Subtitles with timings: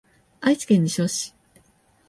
[0.39, 1.35] 愛知県西尾市